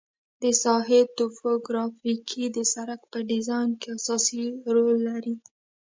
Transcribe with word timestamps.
د 0.41 0.43
ساحې 0.63 1.01
توپوګرافي 1.17 2.45
د 2.55 2.57
سرک 2.73 3.01
په 3.11 3.19
ډیزاین 3.29 3.69
کې 3.79 3.87
اساسي 3.97 4.43
رول 4.73 4.97
لري 5.09 5.35